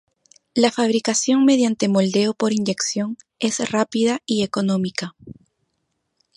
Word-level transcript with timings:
La 0.55 0.71
fabricación 0.71 1.45
mediante 1.45 1.87
moldeo 1.87 2.33
por 2.33 2.53
inyección 2.53 3.19
es 3.37 3.69
rápida 3.71 4.19
y 4.25 4.41
económica. 4.41 5.15